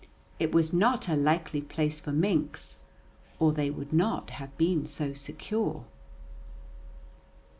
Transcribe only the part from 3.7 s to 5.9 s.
not have been so secure.